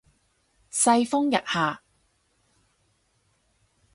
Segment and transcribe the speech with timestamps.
[0.71, 1.83] 世風日下